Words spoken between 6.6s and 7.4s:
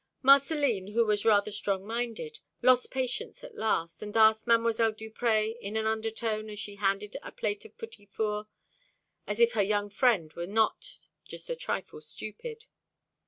handed a